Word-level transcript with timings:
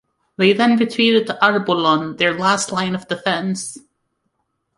They 0.37 0.51
then 0.53 0.77
retreated 0.77 1.27
to 1.27 1.37
Arborlon, 1.43 2.17
their 2.17 2.33
last 2.33 2.71
line 2.71 2.95
of 2.95 3.07
defense. 3.07 3.77